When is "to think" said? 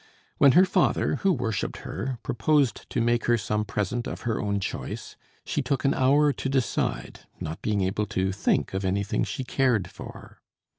8.07-8.73